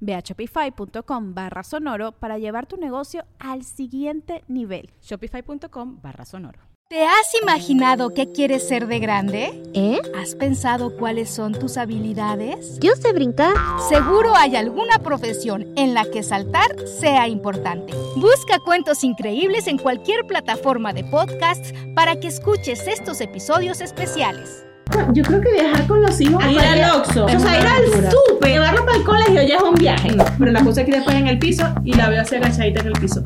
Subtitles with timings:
[0.00, 4.90] Ve a shopify.com barra sonoro para llevar tu negocio al siguiente nivel.
[5.02, 6.68] Shopify.com barra sonoro.
[6.90, 9.62] ¿Te has imaginado qué quieres ser de grande?
[9.74, 10.00] ¿Eh?
[10.16, 12.78] ¿Has pensado cuáles son tus habilidades?
[12.80, 13.54] Yo sé brincar.
[13.90, 17.92] Seguro hay alguna profesión en la que saltar sea importante.
[18.16, 24.64] Busca cuentos increíbles en cualquier plataforma de podcasts para que escuches estos episodios especiales.
[25.12, 26.44] Yo creo que viajar con los hijos.
[26.50, 27.24] Ir al Oxxo.
[27.24, 30.16] O sea, ir al súper, llevarlo para el colegio ya es un viaje.
[30.38, 32.86] Pero la cosa es que después en el piso y la veo así agachadita en
[32.88, 33.22] el piso.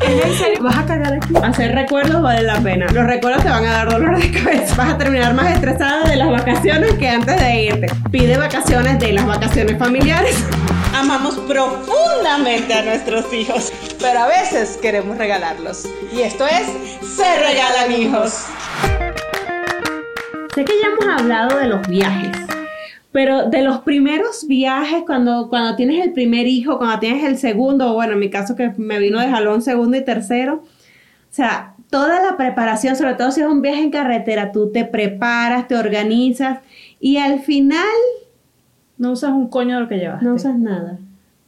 [0.00, 0.62] ¿Es en serio?
[0.62, 1.34] ¿Vas a cagar aquí?
[1.42, 2.86] Hacer recuerdos vale la pena.
[2.86, 4.74] Los recuerdos te van a dar dolor de cabeza.
[4.76, 7.86] Vas a terminar más estresada de las vacaciones que antes de irte.
[8.10, 10.36] Pide vacaciones de las vacaciones familiares.
[10.94, 15.86] Amamos profundamente a nuestros hijos, pero a veces queremos regalarlos.
[16.12, 16.66] Y esto es
[17.16, 18.46] Se Regalan Hijos.
[20.60, 22.36] Sé que ya hemos hablado de los viajes,
[23.12, 27.94] pero de los primeros viajes, cuando, cuando tienes el primer hijo, cuando tienes el segundo,
[27.94, 32.20] bueno, en mi caso que me vino de jalón segundo y tercero, o sea, toda
[32.20, 36.58] la preparación, sobre todo si es un viaje en carretera, tú te preparas, te organizas
[37.00, 37.86] y al final...
[38.98, 40.20] No usas un coño de lo que llevas.
[40.20, 40.98] No usas nada.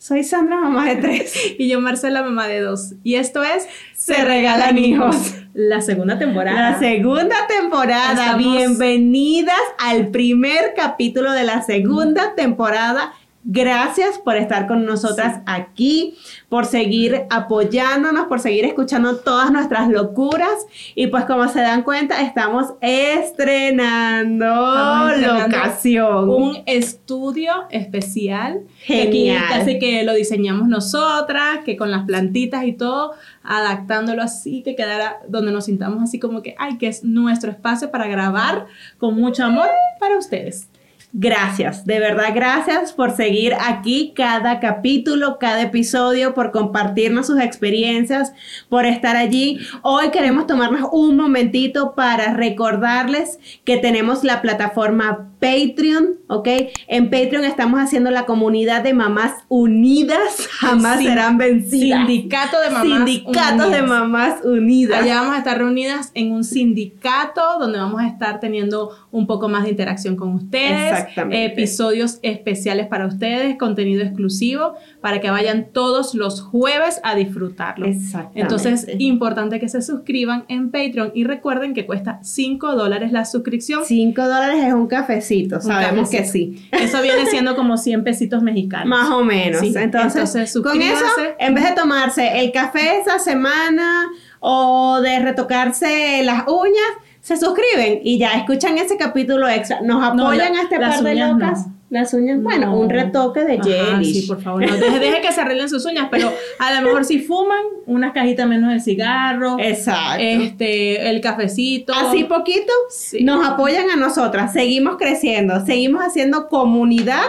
[0.02, 1.32] Soy Sandra, mamá de tres.
[1.60, 2.94] y yo, Marcela, mamá de dos.
[3.04, 5.36] Y esto es Se Regalan Hijos.
[5.54, 6.72] La segunda temporada.
[6.72, 8.10] La segunda temporada.
[8.10, 13.12] Estamos- Bienvenidas al primer capítulo de la segunda temporada.
[13.44, 16.16] Gracias por estar con nosotras aquí,
[16.48, 20.66] por seguir apoyándonos, por seguir escuchando todas nuestras locuras.
[20.94, 26.28] Y pues como se dan cuenta, estamos estrenando, Estamos estrenando locación.
[26.30, 28.60] un estudio especial.
[28.86, 29.44] que Genial.
[29.48, 35.18] casi que lo diseñamos nosotras, que con las plantitas y todo, adaptándolo así, que quedara
[35.28, 38.66] donde nos sintamos así como que, ay, que es nuestro espacio para grabar
[38.98, 40.68] con mucho amor para ustedes.
[41.14, 48.32] Gracias, de verdad gracias por seguir aquí cada capítulo, cada episodio, por compartirnos sus experiencias,
[48.70, 49.58] por estar allí.
[49.82, 56.48] Hoy queremos tomarnos un momentito para recordarles que tenemos la plataforma Patreon, ¿ok?
[56.86, 62.06] En Patreon estamos haciendo la comunidad de mamás unidas, jamás Sin- serán vencidas.
[62.06, 62.84] Sindicato de mamás.
[63.10, 63.88] Sindicatos de unidas.
[63.88, 65.02] mamás unidas.
[65.02, 69.48] Allá vamos a estar reunidas en un sindicato donde vamos a estar teniendo un poco
[69.48, 71.44] más de interacción con ustedes, Exactamente.
[71.44, 77.86] episodios especiales para ustedes, contenido exclusivo para que vayan todos los jueves a disfrutarlo.
[77.86, 78.40] Exactamente.
[78.42, 83.84] Entonces, importante que se suscriban en Patreon y recuerden que cuesta 5 dólares la suscripción.
[83.84, 86.68] 5 dólares es un cafecito, sabemos que sí.
[86.72, 88.86] Eso viene siendo como 100 pesitos mexicanos.
[88.88, 89.60] Más o menos.
[89.60, 91.04] Sí, entonces, entonces, con eso,
[91.38, 94.08] en vez de tomarse el café esa semana
[94.40, 99.80] o de retocarse las uñas, se suscriben y ya escuchan ese capítulo extra.
[99.80, 101.66] Nos No, apoyan la- a este par de locas.
[101.66, 101.81] no.
[101.92, 102.78] Las uñas, bueno, No.
[102.78, 104.14] un retoque de jelly.
[104.14, 104.64] Sí, por favor.
[104.64, 108.14] No, deje, deje que se arreglen sus uñas, pero a lo mejor si fuman, unas
[108.14, 109.56] cajitas menos de cigarro.
[109.58, 110.22] Exacto.
[110.22, 111.92] Este, el cafecito.
[111.92, 113.22] Así poquito Sí.
[113.22, 117.20] nos apoyan a nosotras, seguimos creciendo, seguimos haciendo comunidad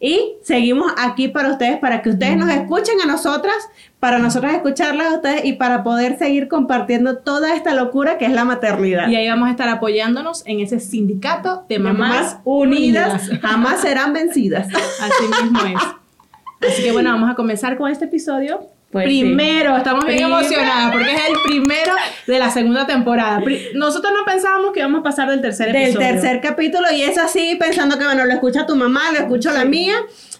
[0.00, 3.54] y seguimos aquí para ustedes, para que ustedes nos escuchen a nosotras,
[4.00, 8.32] para nosotras escucharlas a ustedes y para poder seguir compartiendo toda esta locura que es
[8.32, 9.08] la maternidad.
[9.08, 14.68] Y ahí vamos a estar apoyándonos en ese sindicato de mamás unidas, jamás serán vencidas.
[14.74, 16.70] Así mismo es.
[16.70, 18.69] Así que bueno, vamos a comenzar con este episodio.
[18.90, 20.38] Pues primero, estamos bien Primero.
[20.40, 21.92] emocionadas porque es el primero
[22.26, 23.40] de la segunda temporada.
[23.74, 26.08] Nosotros no pensábamos que íbamos a pasar del tercer Del episodio.
[26.08, 29.64] tercer capítulo y es así pensando que bueno, lo escucha tu mamá, lo escucho la
[29.64, 29.94] mía,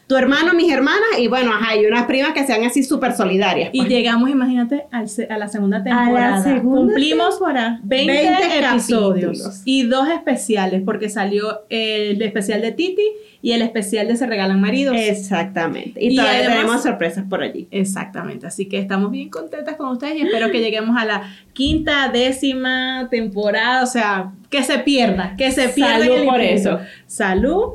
[0.09, 3.71] tu hermano, mis hermanas y bueno, ajá, y unas primas que sean así súper solidarias.
[3.73, 3.89] Y pues.
[3.89, 6.31] llegamos, imagínate, a la segunda A temporada.
[6.39, 7.81] la segunda Cumplimos temporada.
[7.85, 13.07] 20, 20 episodios y dos especiales, porque salió el especial de Titi
[13.43, 14.97] y el especial de Se Regalan Maridos.
[14.99, 16.05] Exactamente.
[16.05, 17.69] Y, Y todavía además- tenemos sorpresas por allí.
[17.71, 18.40] Exactamente.
[18.45, 23.09] Así que estamos bien contentas con ustedes y espero que lleguemos a la quinta, décima
[23.11, 25.99] temporada, o sea, que se pierda, que se pierda.
[26.01, 26.81] Salud por eso.
[27.07, 27.75] Salud.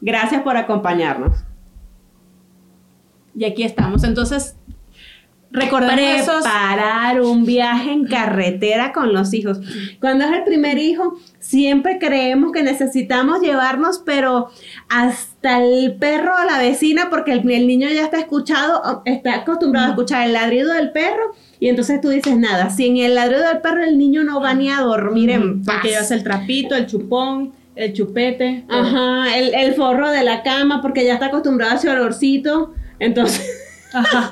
[0.00, 1.44] Gracias por acompañarnos.
[3.34, 4.04] Y aquí estamos.
[4.04, 4.56] Entonces,
[5.52, 6.42] esos...
[6.42, 9.60] Preparar un viaje en carretera con los hijos.
[10.00, 14.50] Cuando es el primer hijo, siempre creemos que necesitamos llevarnos, pero
[14.88, 19.88] hasta el perro a la vecina, porque el, el niño ya está escuchado, está acostumbrado
[19.88, 21.34] a escuchar el ladrido del perro.
[21.58, 24.54] Y entonces tú dices, nada, si en el ladrido del perro el niño no va
[24.54, 25.76] ni a dormir en paz.
[25.76, 28.64] Porque llevas el trapito, el chupón, el chupete.
[28.68, 32.74] Ajá, el, el forro de la cama, porque ya está acostumbrado a ese olorcito.
[32.98, 33.59] Entonces,
[33.92, 34.30] Ajá.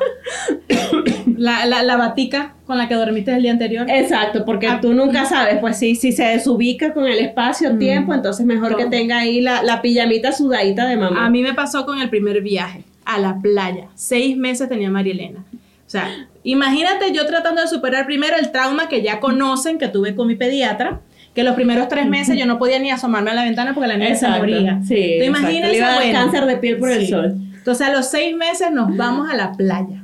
[1.37, 3.87] La, la, la batica con la que dormiste el día anterior.
[3.89, 4.79] exacto, porque Ah.
[4.81, 8.17] tú nunca sabes, pues sí, si se desubica con el espacio-tiempo, Mm.
[8.17, 11.27] entonces mejor que tenga ahí la, la pijamita sudadita de mamá.
[11.27, 13.87] A mí me pasó con el primer viaje a la playa.
[13.95, 15.45] Seis meses tenía María Elena.
[15.53, 16.09] O sea,
[16.45, 20.35] imagínate yo tratando de superar primero el trauma que ya conocen que tuve con mi
[20.35, 21.01] pediatra,
[21.35, 23.97] que los primeros tres meses yo no podía ni asomarme a la ventana porque la
[23.97, 24.81] niña se moría.
[24.83, 25.39] Sí, ¿Te exacto.
[25.41, 25.71] imaginas?
[25.71, 27.35] Le iba a dar Bueno, cáncer de piel por el sol.
[27.69, 30.03] Entonces a los seis meses nos vamos a la playa.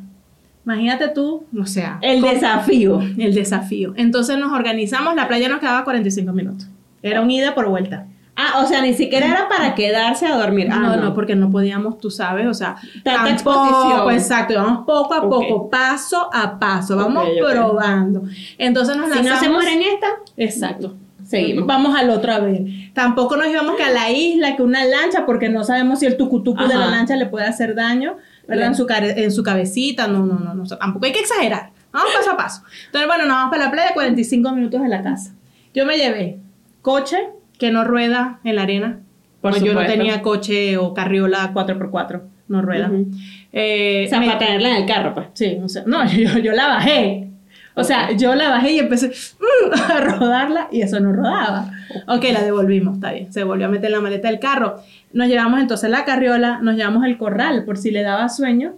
[0.66, 3.00] Imagínate tú, o sea, El con- desafío.
[3.16, 3.94] el desafío.
[3.96, 6.69] Entonces nos organizamos, la playa nos quedaba 45 minutos.
[7.02, 8.06] Era un ida por vuelta.
[8.37, 10.69] Ah, o sea, ni siquiera era para quedarse a dormir.
[10.70, 14.10] Ah, no, no, porque no podíamos, tú sabes, o sea, Tanta tampoco, exposición.
[14.12, 18.25] exacto, vamos poco a poco, paso a paso, vamos probando.
[18.58, 19.40] Entonces nos Si lanzamos.
[19.40, 20.06] no se muere en esta,
[20.37, 20.96] Exacto.
[21.24, 21.66] Seguimos.
[21.66, 22.62] Vamos al otro a ver.
[22.92, 26.16] Tampoco nos íbamos que a la isla, que una lancha, porque no sabemos si el
[26.16, 28.16] tucutucu de la lancha le puede hacer daño,
[28.46, 28.68] ¿verdad?
[28.68, 30.06] En su, en su cabecita.
[30.06, 30.64] No, no, no, no.
[30.64, 31.70] Tampoco hay que exagerar.
[31.92, 32.62] Vamos paso a paso.
[32.86, 35.34] Entonces, bueno, nos vamos para la playa, 45 minutos de la casa.
[35.72, 36.38] Yo me llevé
[36.82, 37.16] coche
[37.58, 39.00] que no rueda en la arena.
[39.40, 42.88] Por Pues yo no tenía coche o carriola 4x4, no rueda.
[42.90, 43.10] Ujú.
[43.52, 45.26] Eh, o sea, me- para tenerla en el carro, pues.
[45.34, 47.28] Sí, o sea, no, yo, yo la bajé.
[47.76, 51.70] O sea, yo la bajé y empecé mm, a rodarla y eso no rodaba.
[52.08, 53.32] Ok, la devolvimos, está bien.
[53.32, 54.76] Se volvió a meter en la maleta del carro.
[55.12, 58.74] Nos llevamos entonces la carriola, nos llevamos el corral por si le daba sueño,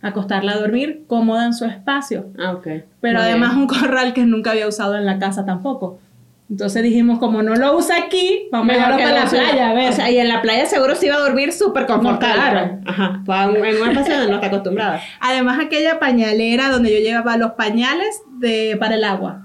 [0.00, 2.26] acostarla a dormir cómoda en su espacio.
[2.38, 2.66] Ah, ok.
[3.00, 3.60] Pero Muy además bien.
[3.62, 5.98] un corral que nunca había usado en la casa tampoco.
[6.50, 9.42] Entonces dijimos, como no lo usa aquí, vamos a Mejor llevarlo que para la sea-
[9.50, 9.90] playa, a ver.
[9.90, 12.36] O sea, y en la playa seguro se iba a dormir súper confortable.
[12.42, 12.80] No, claro.
[12.86, 13.22] Ajá.
[13.26, 14.98] En un espacio donde no está acostumbrada.
[15.20, 19.44] Además aquella pañalera donde yo llevaba los pañales de, para el agua.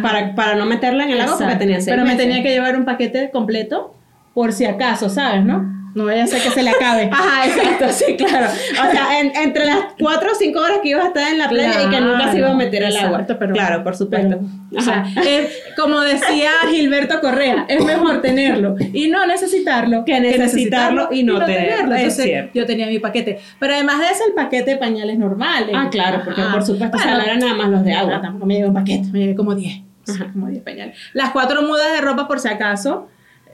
[0.00, 2.76] Para, para no meterla en el agua porque tenía seis Pero me tenía que llevar
[2.76, 3.94] un paquete completo
[4.34, 5.44] por si acaso, ¿sabes?
[5.44, 5.72] ¿No?
[5.94, 7.08] No vaya a ser que se le acabe.
[7.12, 8.46] Ajá, exacto, sí, claro.
[8.48, 11.48] O sea, en- entre las cuatro o cinco horas que ibas a estar en la
[11.48, 13.24] playa y que nunca se iba a meter al agua.
[13.38, 14.40] Pero- claro, por supuesto.
[14.70, 15.20] pero, o sea, Ajá.
[15.20, 21.38] es, como decía Gilberto Correa, es mejor tenerlo y no necesitarlo Que necesitarlo y no
[21.44, 22.50] tenerlo, es Entonces, cierto.
[22.54, 23.38] yo tenía mi paquete.
[23.60, 25.70] Pero además de eso, el paquete de pañales normales.
[25.78, 26.54] Ah, claro, porque Ajá.
[26.54, 28.20] por supuesto, Bueno, no eran nada más los de agua.
[28.20, 29.82] tampoco me llevé un paquete, me llevé como 10.
[30.12, 30.26] Ajá.
[30.32, 30.98] Como 10 pañales.
[31.12, 33.08] Las cuatro mudas de ropa, por si acaso,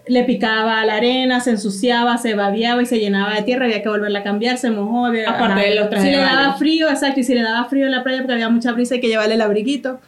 [0.07, 3.89] le picaba la arena, se ensuciaba, se babiaba y se llenaba de tierra, había que
[3.89, 5.07] volverla a cambiar, se mojó.
[5.07, 6.57] había- Aparte de los trajes Si le daba baño.
[6.59, 9.01] frío, exacto, y si le daba frío en la playa porque había mucha brisa, hay
[9.01, 10.01] que llevarle el abriguito.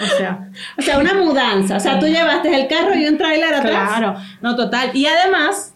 [0.00, 0.48] O sea,
[0.78, 1.76] O sea, una mudanza.
[1.76, 3.88] O sea, tú llevaste el carro y un tráiler atrás.
[3.90, 4.90] claro, no, total.
[4.94, 5.74] Y además,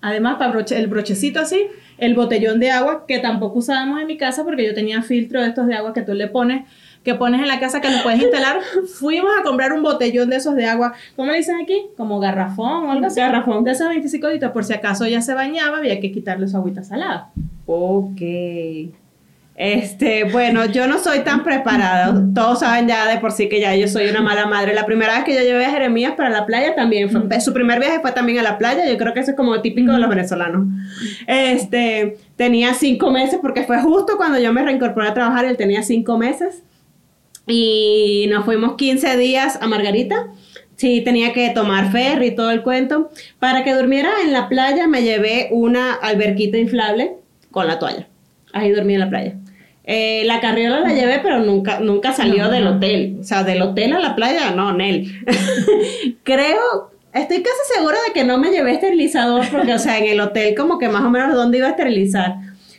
[0.00, 1.66] además, para broche- el brochecito así,
[1.98, 5.48] el botellón de agua, que tampoco usábamos en mi casa porque yo tenía filtro de
[5.48, 6.62] estos de agua que tú le pones,
[7.02, 8.60] que pones en la casa que lo puedes instalar.
[8.98, 11.86] Fuimos a comprar un botellón de esos de agua, ¿cómo le dicen aquí?
[11.96, 13.20] Como garrafón o algo así.
[13.20, 13.64] Garrafón.
[13.64, 16.82] De esos 25 litros, por si acaso ella se bañaba, había que quitarle su agüita
[16.82, 17.30] salada.
[17.66, 18.20] Ok.
[19.62, 22.18] Este, bueno, yo no soy tan preparada.
[22.34, 24.72] Todos saben ya de por sí que ya yo soy una mala madre.
[24.72, 27.78] La primera vez que yo llevé a Jeremías para la playa también fue, su primer
[27.78, 28.90] viaje fue también a la playa.
[28.90, 30.66] Yo creo que eso es como típico de los venezolanos.
[31.26, 35.44] Este, tenía cinco meses porque fue justo cuando yo me reincorporé a trabajar.
[35.44, 36.62] Él tenía cinco meses
[37.46, 40.28] y nos fuimos 15 días a Margarita.
[40.76, 43.10] Sí, tenía que tomar ferry y todo el cuento.
[43.38, 47.12] Para que durmiera en la playa me llevé una alberquita inflable
[47.50, 48.06] con la toalla.
[48.52, 49.34] Ahí dormí en la playa.
[49.84, 52.70] Eh, la carriola la llevé, pero nunca, nunca salió No, del no.
[52.76, 53.16] hotel.
[53.20, 55.06] O sea, del hotel a la playa, no, Nel.
[56.22, 60.20] Creo, estoy casi segura de que no me llevé esterilizador, porque, o sea, en el
[60.20, 62.36] hotel como que más o menos dónde iba a esterilizar.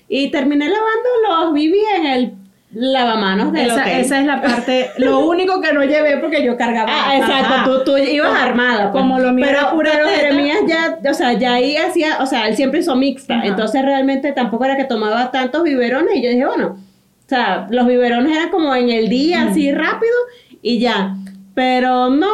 [0.08, 2.32] Y terminé lavando los BB en el
[2.74, 4.00] lavamanos del Esa, hotel.
[4.00, 6.90] esa es la parte, lo único que no llevé porque yo cargaba.
[6.92, 8.92] Ah, exacto, tú, tú ibas armada.
[8.92, 9.01] pues.
[9.01, 10.08] Como lo mío pero, pura pero.
[10.08, 13.46] Jeremías ya, o sea, ya ahí hacía, o sea, él siempre hizo mixta, Ajá.
[13.48, 16.78] entonces realmente tampoco era que tomaba tantos biberones y yo dije, bueno,
[17.25, 20.13] o sea, los biberones eran como en el día, así rápido
[20.62, 21.16] y ya.
[21.54, 22.30] Pero no,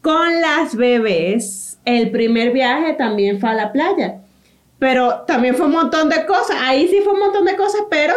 [0.00, 4.18] con las bebés, el primer viaje también fue a la playa.
[4.78, 8.14] Pero también fue un montón de cosas, ahí sí fue un montón de cosas, pero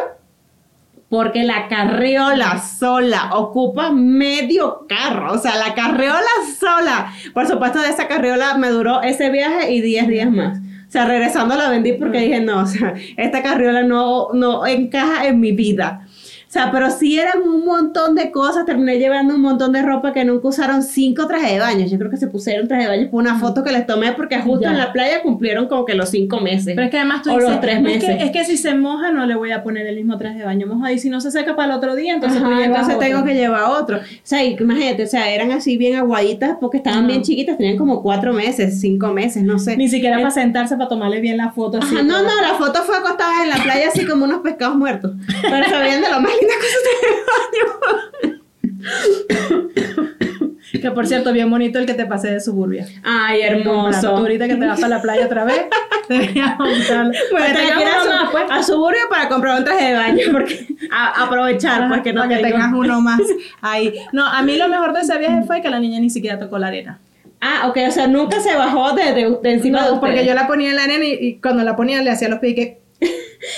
[1.15, 6.19] porque la carriola sola ocupa medio carro, o sea, la carriola
[6.60, 7.13] sola.
[7.34, 10.57] Por supuesto, de esa carriola me duró ese viaje y 10 días más.
[10.57, 15.25] O sea, regresando la vendí porque dije, no, o sea, esta carriola no, no encaja
[15.27, 16.04] en mi vida.
[16.55, 18.65] Sea, pero sí eran un montón de cosas.
[18.65, 21.85] Terminé llevando un montón de ropa que nunca usaron cinco trajes de baño.
[21.85, 24.39] Yo creo que se pusieron trajes de baño por una foto que les tomé porque
[24.39, 24.71] justo Ya.
[24.71, 26.74] en la playa cumplieron como que los cinco meses.
[26.75, 28.17] Pero es que además tú O dices, los tres "No, es, meses.
[28.17, 30.45] que, es que si se moja no le voy a poner el mismo traje de
[30.45, 33.24] baño mojado y si no se seca para el otro día, entonces Ajá, entonces tengo
[33.25, 33.97] que llevar otro.
[33.97, 37.77] O sea, y imagínate, o sea, eran así bien aguaditas porque estaban bien chiquitas, tenían
[37.77, 39.75] como cuatro meses, cinco meses, no sé.
[39.75, 41.93] Ni siquiera para sentarse para tomarle bien la foto así.
[41.95, 45.12] Ajá, no, no, la foto fue acostada en la playa así como unos pescados muertos.
[45.41, 47.09] Pero de lo más de
[48.29, 48.41] baño.
[50.81, 52.85] Que por cierto, bien bonito el que te pasé de suburbia.
[53.03, 54.09] Ay, Tú hermoso.
[54.09, 55.61] ahorita que te vas para la playa otra vez,
[56.09, 56.55] deberías.
[56.57, 58.43] Pues ir a, pues.
[58.51, 62.37] a suburbio para comprar un traje de baño, porque a, aprovechar, pues que no para
[62.37, 63.21] que tengas uno más
[63.61, 63.95] ahí.
[64.11, 66.59] No, a mí lo mejor de ese viaje fue que la niña ni siquiera tocó
[66.59, 66.99] la arena.
[67.41, 70.13] Ah, ok, o sea, nunca se bajó de, de, de encima de No, ustedes.
[70.13, 72.39] porque yo la ponía en la arena y, y cuando la ponía le hacía los
[72.39, 72.77] piques.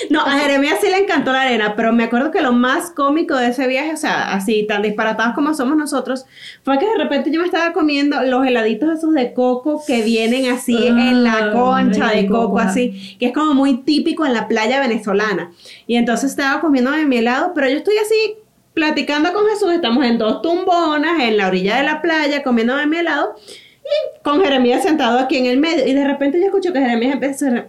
[0.10, 3.36] No, a Jeremías sí le encantó la arena, pero me acuerdo que lo más cómico
[3.36, 6.26] de ese viaje, o sea, así tan disparatados como somos nosotros,
[6.64, 10.52] fue que de repente yo me estaba comiendo los heladitos esos de coco que vienen
[10.52, 12.70] así en la Ah, concha de coco, ajá.
[12.70, 15.52] así, que es como muy típico en la playa venezolana.
[15.88, 18.36] Y entonces estaba comiendo de mi helado, pero yo estoy así
[18.74, 22.86] platicando con Jesús, estamos en dos tumbonas, en la orilla de la playa, comiendo de
[22.86, 23.36] mi helado.
[23.84, 25.88] Y con Jeremías sentado aquí en el medio.
[25.88, 27.68] Y de repente yo escucho que Jeremías empieza a hacer.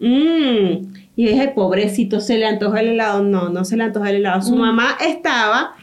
[0.00, 0.92] Mmm.
[1.16, 3.22] Y dije, pobrecito, se le antoja el helado.
[3.22, 4.42] No, no se le antoja el helado.
[4.42, 5.74] Su mamá estaba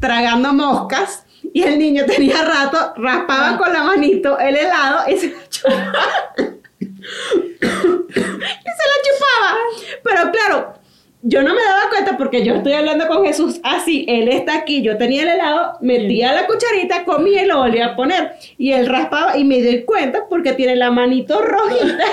[0.00, 5.28] tragando moscas y el niño tenía rato, raspaba con la manito el helado y se
[5.28, 5.92] lo chupaba.
[6.80, 9.56] y se lo chupaba.
[10.02, 10.74] Pero claro,
[11.22, 14.82] yo no me daba cuenta porque yo estoy hablando con Jesús así, él está aquí,
[14.82, 18.34] yo tenía el helado, metía la cucharita, comía y lo volvía a poner.
[18.56, 22.04] Y él raspaba y me doy cuenta porque tiene la manito rojita,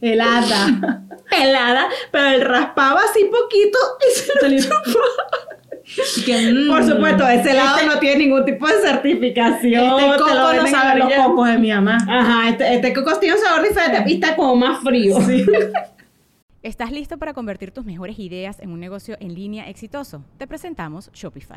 [0.00, 1.02] Helada.
[1.30, 5.04] helada, pero él raspaba así poquito y se lo chupaba.
[6.24, 9.84] Que, mm, Por supuesto, ese helado este- no tiene ningún tipo de certificación.
[9.84, 11.98] Este te coco lo no sabe los cocos de mi mamá.
[12.08, 15.18] Ajá, este, este coco tiene un sabor diferente y está como más frío.
[16.62, 20.22] ¿Estás listo para convertir tus mejores ideas en un negocio en línea exitoso?
[20.36, 21.56] Te presentamos Shopify.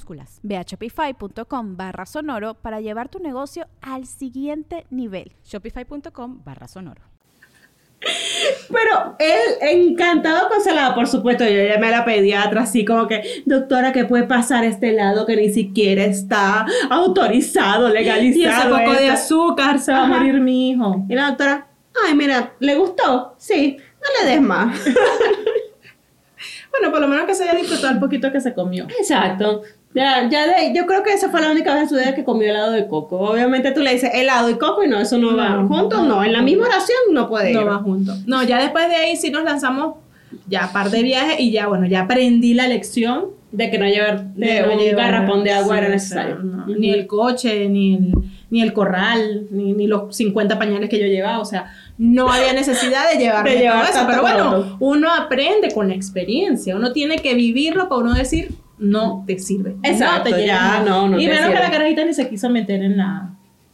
[0.43, 5.33] Ve a shopify.com barra sonoro para llevar tu negocio al siguiente nivel.
[5.43, 7.01] Shopify.com barra sonoro.
[8.69, 13.43] Pero él encantado con salada, por supuesto, yo llamé a la pediatra así como que,
[13.45, 18.77] doctora, ¿qué puede pasar este helado que ni siquiera está autorizado, Y ese legalizado?
[18.77, 21.05] poco de esto?" azúcar se va a morir mi hijo.
[21.09, 21.67] Y la doctora,
[22.07, 23.35] ay, mira, ¿le gustó?
[23.37, 24.79] Sí, no le des más.
[26.71, 28.85] Bueno, por lo menos que se haya disfrutado el poquito que se comió.
[28.97, 29.61] Exacto.
[29.93, 32.23] Ya, ya de, yo creo que esa fue la única vez en su vida que
[32.23, 33.17] comió helado de coco.
[33.19, 36.15] Obviamente tú le dices helado y coco y no, eso no, va No, juntos, no.
[36.17, 36.23] no.
[36.23, 37.67] En la misma oración no puede No ir.
[37.67, 38.13] va junto.
[38.25, 39.95] No, ya después de ahí sí nos lanzamos
[40.47, 44.23] ya par de viajes y ya, bueno, ya aprendí la lección De que no llevar
[44.33, 46.35] de, no un llevar- garrafón de agua sí, era o sea, necesario.
[46.39, 46.65] no.
[46.67, 48.13] Ni el coche, ni el,
[48.49, 51.39] ni el corral, ni, ni los 50 pañales que yo llevaba.
[51.39, 54.07] O sea, no había necesidad de llevar De llevar todo eso.
[54.07, 56.77] Pero bueno, uno aprende con la experiencia.
[56.77, 59.75] Uno tiene que vivirlo para uno decir, no te sirve.
[59.83, 62.49] Exacto, no te ya, no, no Y te menos que la carajita ni se quiso
[62.49, 63.29] meter en nada.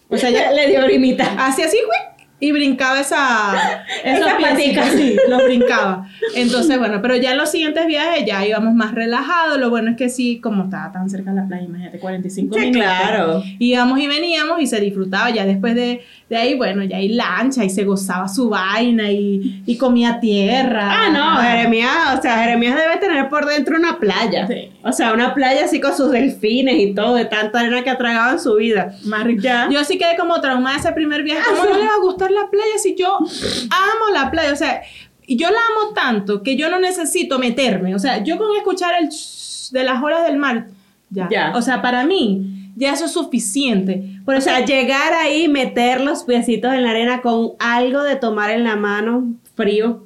[0.10, 1.26] O sea, ya le dio brimita.
[1.38, 2.18] hacía así, güey.
[2.40, 4.84] Y brincaba esa, Esa patica.
[4.92, 6.08] sí, lo brincaba.
[6.36, 9.58] Entonces, bueno, pero ya en los siguientes viajes ya íbamos más relajados.
[9.58, 12.60] Lo bueno es que sí, como estaba tan cerca de la playa, imagínate, 45 Sí,
[12.68, 12.84] minutos.
[12.84, 13.44] claro.
[13.58, 15.32] Íbamos y veníamos y se disfrutaba.
[15.32, 19.64] Ya después de, de ahí, bueno, ya hay lancha y se gozaba su vaina y,
[19.66, 20.90] y comía tierra.
[20.92, 24.46] Ah, no, Jeremías, o sea, Jeremías debe tener por dentro una playa.
[24.46, 24.70] Sí.
[24.88, 27.98] O sea, una playa así con sus delfines y todo, de tanta arena que ha
[27.98, 28.96] tragado en su vida.
[29.40, 29.68] Ya.
[29.70, 31.42] Yo sí quedé como traumada ese primer viaje.
[31.50, 34.54] ¿Cómo no le va a gustar la playa si yo amo la playa?
[34.54, 34.82] O sea,
[35.28, 37.96] yo la amo tanto que yo no necesito meterme.
[37.96, 40.68] O sea, yo con escuchar el shh de las olas del mar,
[41.10, 41.28] ya.
[41.30, 41.52] Ya.
[41.56, 44.20] O sea, para mí, ya eso es suficiente.
[44.24, 48.16] Por O eso, sea, llegar ahí, meter los piecitos en la arena con algo de
[48.16, 50.06] tomar en la mano frío.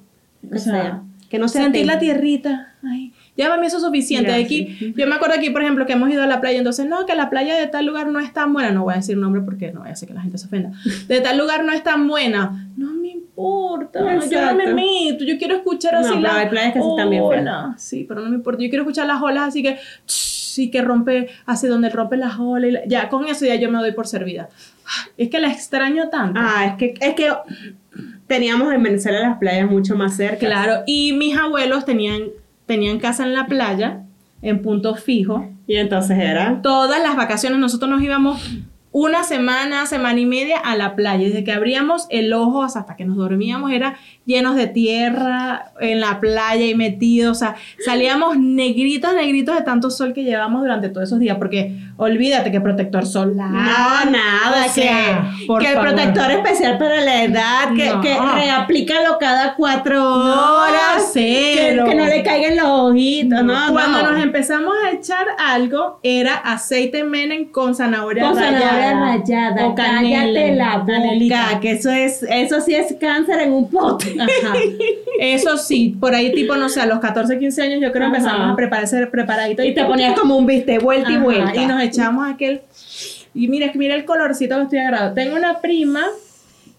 [0.52, 2.74] O sea, que no sea sentir la tierrita.
[2.84, 4.34] Ay, ya para mí eso es suficiente.
[4.34, 7.06] Aquí, yo me acuerdo aquí, por ejemplo, que hemos ido a la playa, entonces, no,
[7.06, 8.72] que la playa de tal lugar no es tan buena.
[8.72, 10.72] No voy a decir nombre porque no voy a hacer que la gente se ofenda.
[11.08, 12.68] De tal lugar no es tan buena.
[12.78, 14.00] No me importa.
[14.30, 15.24] Yo no me meto.
[15.24, 17.42] Yo quiero escuchar No, así pero las hay playas que sí están bien feas.
[17.42, 17.82] olas.
[17.82, 18.62] Sí, pero no me importa.
[18.64, 19.78] Yo quiero escuchar las olas así que.
[20.06, 22.68] Sí, que rompe, así donde rompe las olas.
[22.70, 24.50] y la- ya, con eso ya yo me doy por servida.
[25.18, 26.38] Es que la extraño tanto.
[26.44, 27.30] Ah, es que, es que
[28.28, 30.38] teníamos en Venezuela las playas mucho más cerca.
[30.46, 32.24] Claro, y mis abuelos tenían,
[32.65, 34.03] tenían casa en la playa,
[34.41, 35.50] en punto fijo.
[35.68, 36.62] Y entonces era.
[36.62, 38.41] Todas las vacaciones nosotros nos íbamos
[38.93, 41.25] una semana, semana y media a la playa.
[41.27, 43.95] Desde que abríamos el ojo hasta que nos dormíamos era
[44.25, 47.38] llenos de tierra en la playa y metidos.
[47.38, 47.55] O sea,
[47.86, 51.38] salíamos negritos, negritos de tanto sol que llevamos durante todos esos días.
[51.38, 53.50] Porque olvídate que protector solar.
[53.50, 55.89] No, nada, O sea, que, por que el favor.
[55.93, 58.01] protector especial para la edad, que, No.
[58.01, 61.86] que reaplícalo cada cuatro No, horas, que, cero.
[61.88, 64.12] que no le caigan los ojitos, no, Cuando no.
[64.12, 68.81] nos empezamos a echar algo, era aceite Menem con zanahoria Con rallada.
[68.82, 71.60] Zanahoria rallada, O cállate la boca, canelita.
[71.62, 74.16] que eso es, eso sí es cáncer en un pote.
[74.20, 74.54] Ajá.
[75.20, 78.18] Eso sí, por ahí tipo, no sé, a los 14, 15 años yo creo Ajá.
[78.18, 79.64] empezamos a preparar ese preparadito.
[79.64, 81.56] Y te ponías como un viste, vuelta y vuelta.
[81.56, 82.62] Y nos echamos aquel...
[83.34, 85.14] Y mira, mira el colorcito que estoy agarrado.
[85.14, 86.04] Tengo una prima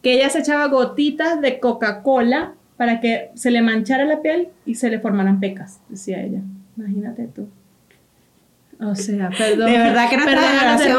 [0.03, 4.75] que ella se echaba gotitas de Coca-Cola para que se le manchara la piel y
[4.75, 6.41] se le formaran pecas, decía ella.
[6.77, 7.49] Imagínate tú.
[8.85, 9.71] O sea, perdón.
[9.71, 10.99] De verdad que nuestra generación,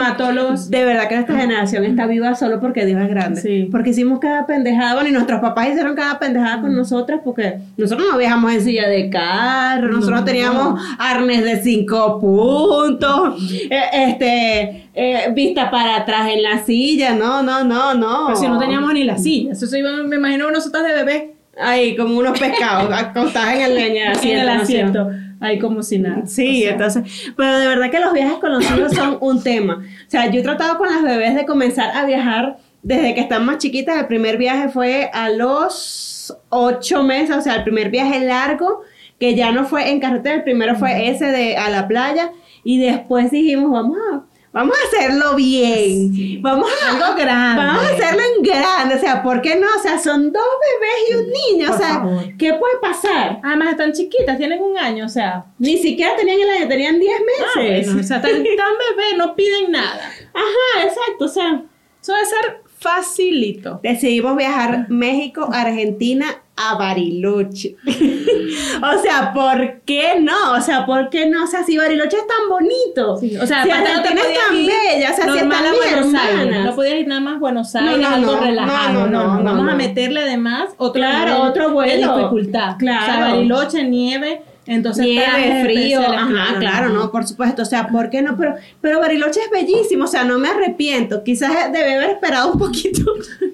[0.69, 3.41] de verdad que nuestra generación está viva solo porque Dios es grande.
[3.41, 3.67] Sí.
[3.71, 8.07] Porque hicimos cada pendejada, bueno, y nuestros papás hicieron cada pendejada con nosotras porque nosotros
[8.09, 10.25] no viajamos en silla de carro, nosotros No.
[10.25, 17.43] teníamos arnés de cinco puntos, eh, este, eh, vista para atrás en la silla, no,
[17.43, 18.27] no, no, no.
[18.27, 19.51] Pero si no teníamos ni la silla.
[19.51, 23.75] Eso se iban, me imagino nosotras de bebé Ahí, como unos pescados, acostados en el
[23.75, 25.07] leña, en el asiento.
[25.43, 26.25] Ahí como si nada.
[26.25, 29.43] Sí, O sea, entonces, pero de verdad que los viajes con los hijos son un
[29.43, 29.83] tema.
[30.07, 33.45] O sea, yo he tratado con las bebés de comenzar a viajar desde que están
[33.45, 33.99] más chiquitas.
[33.99, 38.83] El primer viaje fue a los ocho meses, o sea, el primer viaje largo,
[39.19, 42.31] que ya no fue en carretera, el primero fue ese de a la playa,
[42.63, 44.23] y después dijimos, vamos a,
[44.53, 47.63] vamos a hacerlo bien, vamos a, Algo grande.
[47.63, 49.67] Vamos a hacerlo en grande, o sea, ¿por qué no?
[49.77, 50.43] O sea, son dos
[50.79, 52.23] bebés y un niño, Por o sea, favor.
[52.37, 53.39] ¿qué puede pasar?
[53.43, 55.45] Además están chiquitas, tienen un año, o sea.
[55.57, 57.85] Ni siquiera tenían el año, tenían 10 ah, meses.
[57.87, 60.09] bueno, o sea, tan, tan bebé, no piden nada.
[60.33, 61.63] Ajá, exacto, o sea,
[62.01, 63.79] Eso debe ser facilito.
[63.81, 67.75] decidimos viajar México, Argentina a Bariloche.
[67.85, 70.53] o sea, ¿por qué no?
[70.53, 71.43] O sea, ¿por qué no?
[71.43, 73.17] O sea, si Bariloche es tan bonito.
[73.17, 76.13] Sí, o sea, si Argentina es tan ir bella, o sea, si a mis Buenos
[76.13, 76.65] Aires.
[76.65, 79.07] No podías ir nada más a Buenos No, Aires, no, algo no, relajado.
[79.07, 82.15] no, no, Vamos a meterle además otro Claro, otro vuelo.
[82.15, 82.77] de dificultad.
[82.77, 83.01] Claro.
[83.01, 88.09] O sea, Bariloche, nieve, entonces Nieve, frío, ajá, claro, no, por supuesto, o sea, ¿por
[88.09, 88.37] qué no?
[88.37, 92.59] Pero, pero Bariloche es bellísimo, o sea, no me arrepiento, quizás debe haber esperado un
[92.59, 93.11] poquito,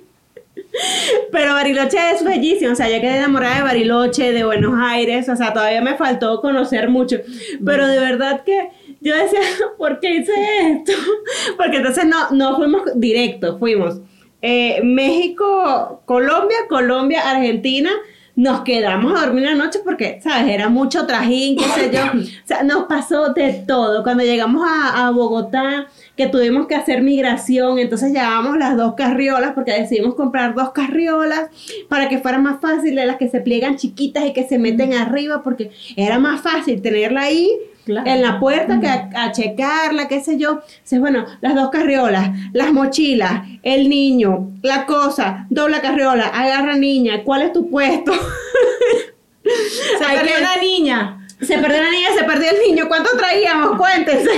[1.31, 5.35] pero Bariloche es bellísimo, o sea, yo quedé enamorada de Bariloche, de Buenos Aires, o
[5.35, 7.17] sea, todavía me faltó conocer mucho,
[7.65, 8.69] pero de verdad que
[9.01, 9.39] yo decía,
[9.77, 10.91] ¿por qué hice esto?
[11.57, 14.01] Porque entonces no, no fuimos directo, fuimos
[14.41, 17.91] eh, México, Colombia, Colombia, Argentina,
[18.39, 20.53] nos quedamos a dormir la noche porque, ¿sabes?
[20.53, 22.03] Era mucho trajín, qué sé yo.
[22.05, 24.01] O sea, nos pasó de todo.
[24.01, 25.87] Cuando llegamos a, a Bogotá,
[26.19, 31.49] que tuvimos que hacer migración, entonces llevábamos las dos carriolas porque decidimos comprar dos carriolas
[31.87, 34.93] para que fuera más fácil de las que se pliegan chiquitas y que se meten
[34.93, 37.49] arriba porque era más fácil tenerla ahí
[37.85, 38.07] Claro.
[38.07, 40.59] en la puerta que a, a checarla, qué sé yo.
[40.73, 47.23] Entonces, bueno, las dos carriolas, las mochilas, el niño, la cosa, dobla carriola, agarra niña,
[47.23, 48.11] ¿cuál es tu puesto?
[49.43, 51.15] Se Hay perdió una niña.
[51.41, 52.87] Se perdió la niña, se perdió el niño.
[52.87, 53.77] ¿Cuánto traíamos?
[53.77, 54.31] Cuéntense.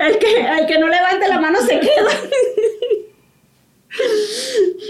[0.00, 2.10] El que, el que no levante la mano se queda.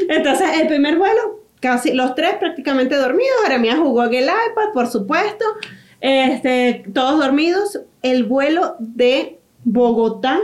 [0.09, 3.43] Entonces, el primer vuelo, casi los tres prácticamente dormidos.
[3.45, 5.45] Jeremías jugó en el iPad, por supuesto.
[6.01, 7.81] Este, todos dormidos.
[8.03, 10.41] El vuelo de Bogotá,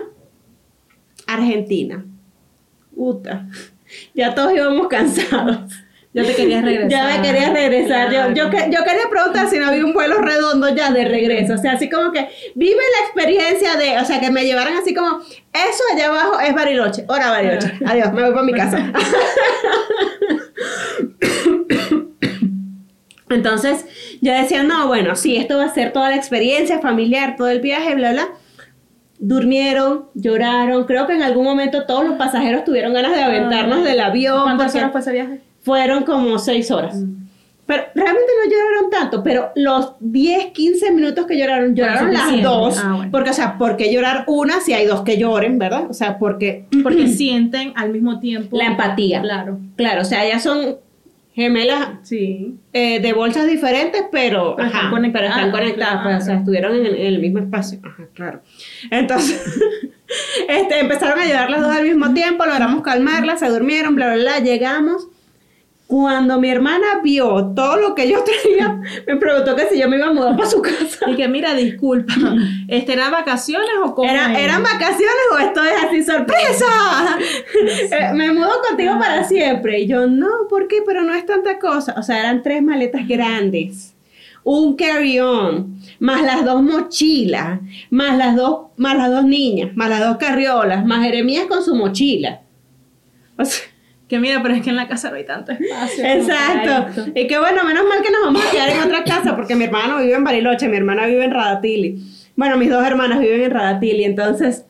[1.26, 2.04] Argentina.
[2.94, 3.46] Uta.
[4.14, 5.72] Ya todos íbamos cansados.
[6.16, 6.88] Ya te querías regresar.
[6.88, 8.10] Ya me quería regresar.
[8.10, 11.52] Yo, yo, yo quería preguntar si no había un vuelo redondo ya de regreso.
[11.52, 14.94] O sea, así como que vive la experiencia de, o sea, que me llevaran así
[14.94, 17.04] como, eso allá abajo es Bariloche.
[17.06, 17.70] Ahora Bariloche.
[17.84, 18.78] Adiós, me voy para mi casa.
[23.28, 23.84] Entonces
[24.22, 27.60] yo decía, no, bueno, sí, esto va a ser toda la experiencia familiar, todo el
[27.60, 28.28] viaje, bla, bla.
[29.18, 30.84] Durmieron, lloraron.
[30.84, 34.44] Creo que en algún momento todos los pasajeros tuvieron ganas de aventarnos del avión.
[34.44, 35.40] ¿Cuántas horas fue ese viaje?
[35.66, 36.96] Fueron como seis horas.
[37.66, 42.78] Pero realmente no lloraron tanto, pero los 10, 15 minutos que lloraron, lloraron las dos.
[42.80, 43.10] Ah, bueno.
[43.10, 45.90] Porque, o sea, ¿por qué llorar una si hay dos que lloren, verdad?
[45.90, 48.56] O sea, porque Porque sienten al mismo tiempo.
[48.56, 49.20] la empatía.
[49.20, 49.58] Claro.
[49.76, 50.76] Claro, o sea, ellas son
[51.34, 52.54] gemelas Sí.
[52.72, 56.10] eh, de bolsas diferentes, pero, Pero ajá, están conectadas, pero están conectadas, claro.
[56.10, 57.80] pues, o sea, estuvieron en, en el mismo espacio.
[57.82, 58.42] Ajá, claro.
[58.92, 59.42] Entonces,
[60.48, 64.22] este, empezaron a llorar las dos al mismo tiempo, logramos calmarlas, se durmieron, bla, bla,
[64.22, 65.08] bla, llegamos.
[65.86, 69.96] Cuando mi hermana vio todo lo que yo traía, me preguntó que si yo me
[69.96, 71.08] iba a mudar para su casa.
[71.08, 72.12] Y que mira, disculpa,
[72.66, 74.10] ¿este era vacaciones o cómo?
[74.10, 74.40] Era, era?
[74.40, 76.66] ¿Eran vacaciones o esto es así sorpresa?
[77.60, 79.80] Eh, me mudo contigo para siempre.
[79.80, 80.78] Y yo, no, ¿por qué?
[80.84, 81.94] Pero no es tanta cosa.
[81.96, 83.94] O sea, eran tres maletas grandes.
[84.42, 90.00] Un carry-on, más las dos mochilas, más las dos, más las dos niñas, más las
[90.00, 92.40] dos carriolas, más Jeremías con su mochila.
[93.38, 93.64] O sea,
[94.08, 96.04] Que mira, pero es que en la casa no hay tanto espacio.
[96.04, 97.10] Exacto.
[97.14, 99.64] Y que bueno, menos mal que nos vamos a quedar en otra casa porque mi
[99.64, 101.98] hermano vive en Bariloche, mi hermana vive en Radatili.
[102.36, 104.64] Bueno, mis dos hermanas viven en Radatili, entonces,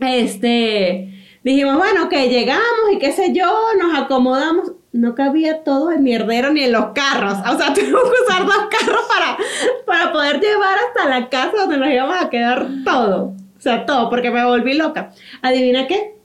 [0.00, 1.12] este,
[1.44, 4.72] dijimos, bueno, que llegamos y qué sé yo, nos acomodamos.
[4.92, 7.34] No cabía todo el mierdero ni en los carros.
[7.48, 9.38] O sea, tuvimos que usar dos carros para,
[9.86, 13.34] para poder llevar hasta la casa donde nos íbamos a quedar todo.
[13.56, 15.12] O sea, todo, porque me volví loca.
[15.42, 16.19] ¿Adivina qué?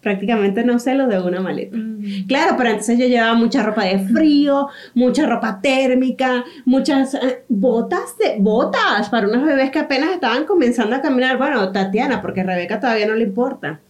[0.00, 1.76] Prácticamente no sé lo de una maleta.
[1.76, 2.26] Mm.
[2.26, 8.16] Claro, pero entonces yo llevaba mucha ropa de frío, mucha ropa térmica, muchas eh, botas
[8.18, 11.36] de botas para unos bebés que apenas estaban comenzando a caminar.
[11.36, 13.80] Bueno, Tatiana, porque a Rebeca todavía no le importa.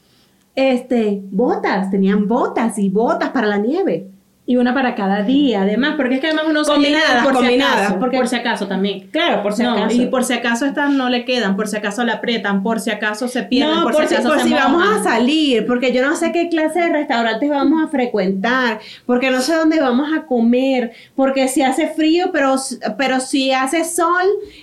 [0.55, 4.09] Este, botas, tenían botas y botas para la nieve.
[4.51, 7.73] Y una para cada día, además, porque es que además uno se Combinadas, por combinadas,
[7.77, 9.09] si acaso, porque- por si acaso también.
[9.13, 9.95] Claro, por si No, acaso.
[10.03, 12.91] y por si acaso estas no le quedan, por si acaso la aprietan, por si
[12.91, 15.93] acaso se pierden, no, por, por, si acaso por se si vamos a salir, porque
[15.93, 20.09] yo no sé qué clase de restaurantes vamos a frecuentar, porque no sé dónde vamos
[20.13, 22.57] a comer, porque si hace frío, pero,
[22.99, 24.09] pero si hace sol,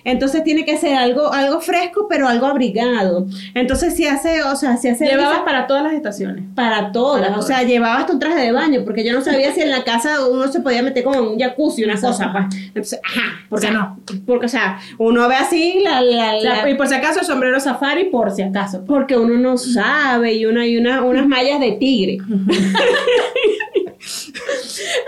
[0.03, 3.25] entonces tiene que ser algo, algo fresco, pero algo abrigado.
[3.53, 6.43] Entonces si hace, o sea, si hace Llevabas brisa, para todas las estaciones.
[6.55, 7.47] para todas, Para o todas.
[7.47, 10.27] sea, llevaba hasta un traje de baño, porque yo no sabía si en la casa
[10.27, 12.17] uno se podía meter como en un jacuzzi, una Exacto.
[12.17, 12.63] cosa, pues.
[12.67, 13.99] Entonces, ajá, ¿Por o qué sea, no?
[14.25, 18.31] Porque, o sea, uno ve así la, y por si acaso el sombrero safari, por
[18.31, 18.83] si acaso.
[18.85, 22.17] porque uno no sabe y uno hay una, unas mallas de tigre.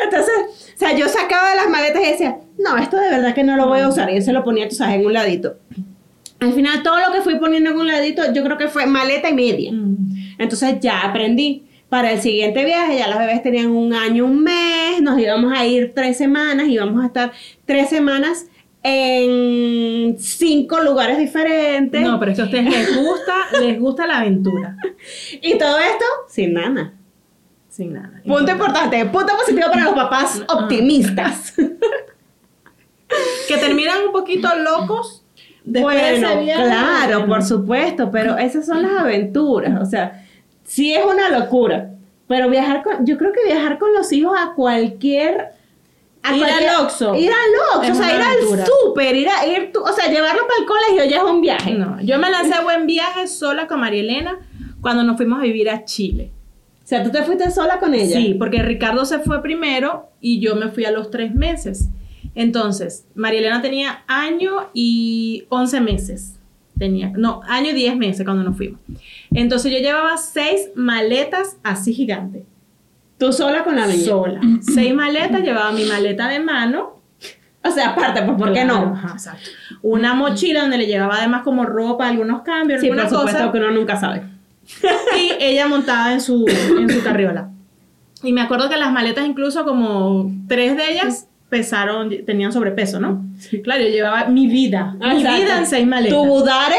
[0.04, 0.34] Entonces,
[0.76, 3.56] o sea, yo sacaba de las maletas y decía, no, esto de verdad que no
[3.56, 4.10] lo voy a usar.
[4.12, 5.58] Y yo se lo ponía, tú sabes, en un ladito.
[6.40, 9.30] Al final, todo lo que fui poniendo en un ladito, yo creo que fue maleta
[9.30, 9.74] y media.
[10.38, 11.66] Entonces ya aprendí.
[11.90, 15.66] Para el siguiente viaje, ya las bebés tenían un año, un mes, nos íbamos a
[15.66, 17.32] ir tres semanas, íbamos a estar
[17.66, 18.46] tres semanas
[18.84, 22.02] en cinco lugares diferentes.
[22.02, 24.78] No, pero es que a ustedes les gusta, les gusta la aventura.
[25.42, 26.94] Y todo esto sin nada.
[27.70, 28.22] Sin nada.
[28.26, 31.54] Punto importante, punto positivo para los papás optimistas.
[33.48, 35.26] Que terminan un poquito locos
[35.64, 36.64] después de bueno, ese viaje.
[36.64, 40.28] claro, por supuesto, pero esas son las aventuras, o sea,
[40.64, 41.92] sí es una locura,
[42.28, 45.50] pero viajar con, yo creo que viajar con los hijos a cualquier...
[46.24, 47.16] a Ir al Oxxo.
[47.16, 48.64] Ir al Oxxo, o sea, ir aventura.
[48.64, 51.74] al súper, ir a, ir, o sea, llevarlo para el colegio ya es un viaje.
[51.74, 54.40] No, yo me lancé a buen viaje sola con María Elena
[54.82, 56.32] cuando nos fuimos a vivir a Chile.
[56.84, 58.18] O sea, tú te fuiste sola con ella.
[58.18, 61.90] Sí, porque Ricardo se fue primero y yo me fui a los tres meses.
[62.34, 66.39] Entonces, María Elena tenía año y once meses.
[66.80, 68.80] Tenía, no, año y diez meses cuando nos fuimos.
[69.32, 72.44] Entonces yo llevaba seis maletas así gigantes.
[73.18, 74.06] Tú sola con la niña.
[74.06, 74.40] Sola.
[74.62, 77.02] seis maletas, llevaba mi maleta de mano.
[77.62, 78.94] O sea, aparte, pues, ¿por qué no?
[78.96, 79.50] ajá, exacto.
[79.82, 83.58] Una mochila donde le llevaba además como ropa, algunos cambios, Sí, por supuesto cosa que
[83.58, 84.24] uno nunca sabe.
[85.20, 87.50] y ella montada en su, en su carriola.
[88.24, 93.24] Y me acuerdo que las maletas, incluso como tres de ellas, pesaron, tenían sobrepeso, ¿no?
[93.64, 95.42] Claro, yo llevaba mi vida, mi Exacto.
[95.42, 96.18] vida en seis maletas.
[96.18, 96.76] Tu budare,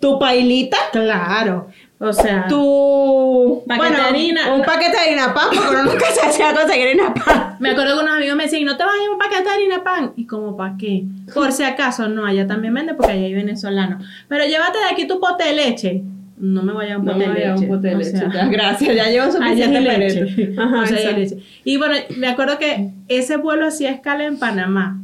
[0.00, 1.68] tu pailita, Claro,
[1.98, 4.54] o sea, tu Paquete de harina.
[4.54, 7.56] un paquete de harina pan, porque uno nunca se hacía conseguir harina pan.
[7.60, 9.82] me acuerdo que unos amigos me decían, no te vayas a un paquete de harina
[9.82, 10.12] pan.
[10.16, 11.02] ¿Y como para qué?
[11.34, 14.04] Por si acaso, no, allá también vende porque allá hay venezolanos.
[14.28, 16.02] Pero llévate de aquí tu pote de leche.
[16.40, 17.62] No me vaya a un No pote me de leche.
[17.64, 18.10] un pote de o leche.
[18.16, 20.54] sea, Gracias, ya llevo suficiente leche.
[20.56, 21.18] Ajá, O sea, hay exacto.
[21.20, 21.36] leche.
[21.64, 25.00] Y bueno, me acuerdo que ese vuelo hacía escala en Panamá.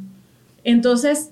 [0.62, 1.30] Entonces,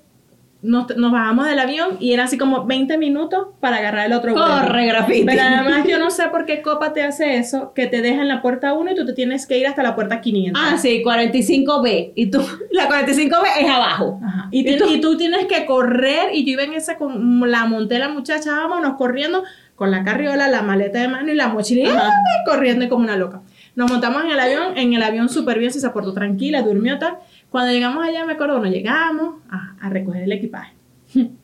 [0.61, 4.31] nos, nos bajamos del avión y era así como 20 minutos para agarrar el otro
[4.33, 4.47] vuelo.
[4.47, 5.25] Corre, grafiti.
[5.25, 8.29] Pero además yo no sé por qué Copa te hace eso, que te deja en
[8.29, 10.61] la puerta 1 y tú te tienes que ir hasta la puerta 500.
[10.63, 12.13] Ah, sí, 45B.
[12.15, 14.21] Y tú, la 45B es abajo.
[14.25, 14.47] Ajá.
[14.51, 17.99] Y, ti- y tú tienes que correr y yo iba en esa con la monté
[17.99, 19.43] la muchacha, vámonos corriendo
[19.75, 21.87] con la carriola, la maleta de mano y la mochila y.
[21.87, 22.11] ¡ay!
[22.45, 23.41] corriendo como una loca.
[23.75, 27.17] Nos montamos en el avión, en el avión súper bien, se portó tranquila, durmió tal.
[27.49, 30.73] Cuando llegamos allá, me acuerdo, bueno, llegamos a, a recoger el equipaje.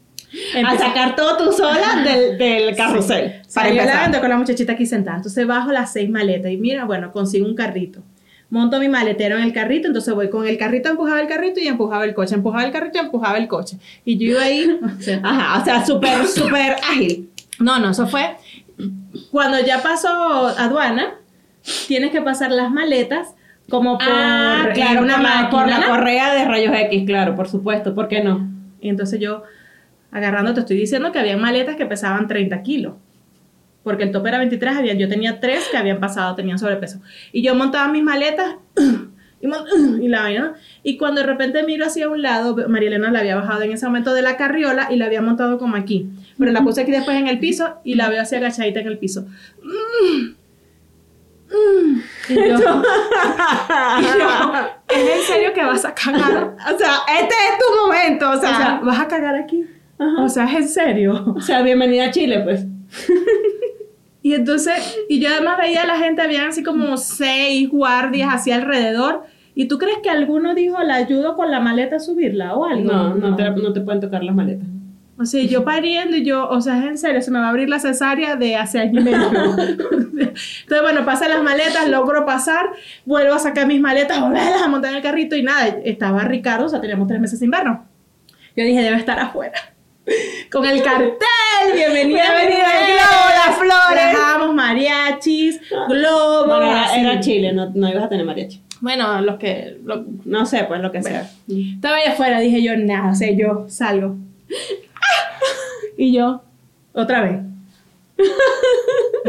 [0.63, 3.42] A sacar todo tú sola del, del carrusel.
[3.54, 3.96] para empezar.
[3.96, 5.18] hablando con la muchachita aquí sentada.
[5.18, 8.04] Entonces bajo las seis maletas y mira, bueno, consigo un carrito.
[8.52, 11.68] Monto mi maletero en el carrito, entonces voy con el carrito, empujaba el carrito y
[11.68, 13.78] empujaba el coche, empujaba el carrito y empujaba el coche.
[14.06, 14.80] Y yo iba ahí.
[15.00, 17.30] o sea, Ajá, o sea, súper, súper ágil.
[17.60, 18.36] No, no, eso fue.
[19.32, 20.10] Cuando ya pasó
[20.48, 21.15] aduana,
[21.88, 23.36] tienes que pasar las maletas
[23.69, 25.95] como por ah, claro, una por la, por la máquina.
[25.95, 28.50] correa de rayos X, claro, por supuesto, ¿por qué no?
[28.82, 29.43] Y entonces yo,
[30.12, 32.93] agarrando, te estoy diciendo que había maletas que pesaban 30 kilos.
[33.84, 37.00] Porque el tope era 23, había, yo tenía tres que habían pasado, tenían sobrepeso.
[37.32, 38.56] Y yo montaba mis maletas
[40.02, 40.54] y, la vaina.
[40.84, 43.86] Y cuando de repente miro hacia un lado, María Elena la había bajado en ese
[43.86, 46.10] momento de la carriola y la había montado como aquí.
[46.39, 48.97] Pero la puse aquí después en el piso y la veo así agachadita en el
[48.97, 49.28] piso.
[49.62, 50.39] Mm.
[51.49, 52.02] Mm.
[52.30, 52.63] Y yo, y yo,
[54.88, 56.56] ¿es en serio que vas a cagar?
[56.73, 59.65] O sea, este es tu momento, o O sea, ¿vas a cagar aquí?
[60.19, 61.34] O sea, es en serio.
[61.36, 62.65] o sea, bienvenida a Chile, pues.
[64.21, 68.56] Y entonces, y yo además veía a la gente, habían así como seis guardias hacia
[68.56, 69.23] alrededor.
[69.56, 72.91] ¿Y tú crees que alguno dijo, la ayudo con la maleta a subirla o algo?
[72.91, 74.67] No, no te, no te pueden tocar las maletas.
[75.21, 77.49] O sea, yo pariendo y yo, o sea, es en serio, se me va a
[77.49, 79.17] abrir la cesárea de hace año y medio.
[79.32, 82.67] Entonces, bueno, pasan las maletas, logro pasar,
[83.05, 86.65] vuelvo a sacar mis maletas, volverlas a montar en el carrito y nada, estaba Ricardo,
[86.65, 87.79] o sea, teníamos tres meses sin vernos.
[88.55, 89.53] Yo dije, debe estar afuera.
[90.51, 91.17] Con el cartel,
[91.73, 94.05] bienvenida, Bienvenida al globo, las flores.
[94.12, 96.47] Dejábamos mariachis, globos.
[96.47, 98.63] Bueno, era, era Chile, no, no ibas a tener mariachi.
[98.82, 101.29] Bueno, los que, lo- No sé, pues lo que sea.
[101.47, 104.15] estaba ahí afuera, dije yo, nada, o sea, yo salgo.
[105.97, 106.43] Y yo,
[106.93, 107.39] otra vez.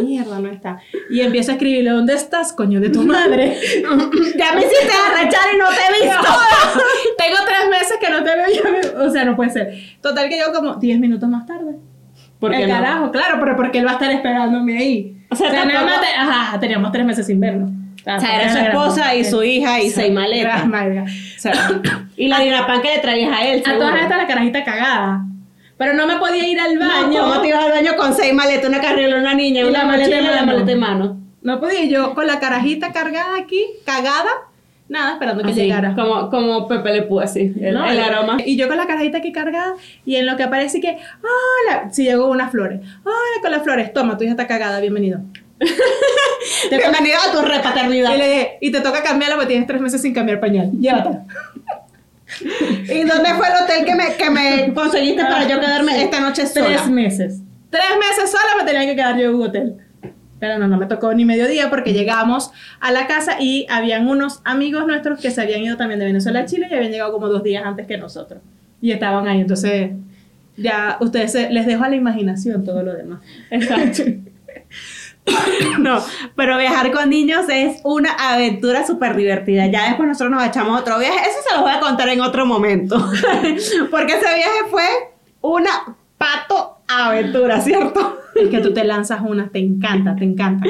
[0.02, 0.80] Mierda, no está.
[1.10, 3.56] Y empiezo a escribirle, ¿dónde estás, coño, de tu madre?
[4.36, 6.28] ya me hiciste arrechar y no te he visto.
[7.18, 9.74] Tengo tres meses que no te veo, me- o sea, no puede ser.
[10.00, 11.76] Total que yo como 10 minutos más tarde.
[12.38, 12.74] ¿Por qué el no?
[12.76, 15.16] carajo, claro, pero porque él va a estar esperándome ahí.
[15.30, 17.70] O sea, nada tampoco- más te- ajá, teníamos tres meses sin vernos.
[18.00, 20.64] O sea, era su esposa y su hija y seis maletas.
[20.64, 21.52] O sea,
[22.16, 23.62] y la dinapan que le traías a él.
[23.66, 25.24] A todas estas la carajita cagada.
[25.80, 27.22] Pero no me podía ir al No, baño.
[27.22, 29.84] ¿Cómo te ibas al baño con seis maletas, una carriola, una niña, Y una la
[29.86, 30.46] maleta en la mano?
[30.52, 31.20] maleta en mano?
[31.40, 34.28] No podía yo con la carajita cargada aquí, cagada,
[34.90, 35.94] nada, esperando que Así, llegara.
[35.94, 38.36] como, como Pepe Le Pew, así, el, No, el aroma.
[38.44, 39.72] Y yo con la carajita aquí cargada,
[40.04, 43.90] y en lo que aparece que, hola, si llegó unas flores, hola con las flores,
[43.94, 45.20] toma, tu hija está cagada, bienvenido.
[46.70, 48.14] Bienvenido a tu repaternidad.
[48.14, 50.70] y, le dije, y te toca cambiarla porque tienes tres meses sin cambiar pañal.
[50.72, 51.24] Llévatela.
[52.40, 56.46] ¿Y dónde fue el hotel que me, que me conseguiste para yo quedarme esta noche
[56.46, 56.66] sola?
[56.66, 57.40] Tres meses.
[57.70, 59.74] Tres meses sola me tenía que quedar yo en un hotel.
[60.38, 64.40] Pero no, no me tocó ni mediodía porque llegamos a la casa y habían unos
[64.44, 67.28] amigos nuestros que se habían ido también de Venezuela a Chile y habían llegado como
[67.28, 68.40] dos días antes que nosotros.
[68.80, 69.40] Y estaban ahí.
[69.42, 69.90] Entonces,
[70.56, 73.20] ya ustedes se- les dejo a la imaginación todo lo demás.
[73.50, 74.02] Exacto.
[75.78, 76.02] No,
[76.36, 79.66] pero viajar con niños es una aventura súper divertida.
[79.66, 81.18] Ya después nosotros nos echamos otro viaje.
[81.28, 82.96] Eso se los voy a contar en otro momento.
[83.90, 84.84] Porque ese viaje fue
[85.40, 88.18] una pato aventura, ¿cierto?
[88.34, 90.68] Es que tú te lanzas unas, te encanta, te encanta.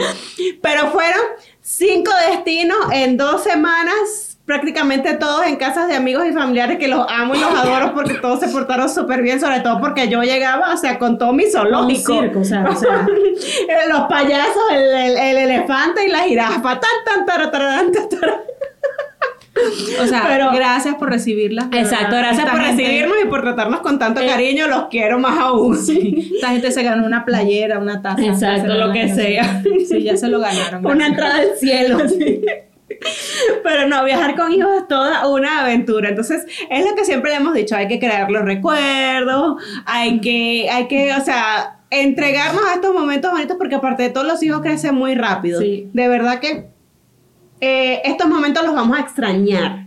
[0.62, 1.22] Pero fueron
[1.60, 4.29] cinco destinos en dos semanas.
[4.50, 8.14] Prácticamente todos en casas de amigos y familiares que los amo y los adoro porque
[8.14, 11.44] todos se portaron súper bien, sobre todo porque yo llegaba, o sea, con todo mi
[11.44, 12.14] zoológico.
[12.14, 13.06] Un circo, o sea, o sea.
[13.88, 16.80] Los payasos, el, el- el elefante y la jirafa.
[16.80, 18.40] Tan, tan, tara.
[20.02, 21.66] O sea, Pero- gracias por recibirlas.
[21.72, 24.66] Exacto, gracias por gente- recibirnos y por tratarnos con tanto Eh, cariño.
[24.66, 25.78] Los quiero más aún.
[26.34, 28.20] Esta gente se ganó una playera, una taza.
[28.24, 29.62] Exacto, lo que sea.
[29.88, 30.84] Sí, ya se lo ganaron.
[30.84, 31.98] Una entrada al cielo.
[33.62, 36.08] Pero no, viajar con hijos es toda una aventura.
[36.08, 40.68] Entonces, es lo que siempre le hemos dicho, hay que crear los recuerdos, hay que,
[40.70, 44.60] hay que, o sea, entregarnos a estos momentos bonitos porque aparte de todos los hijos
[44.60, 45.60] crecen muy rápido.
[45.60, 45.88] Sí.
[45.92, 46.68] De verdad que
[47.60, 49.86] eh, estos momentos los vamos a extrañar.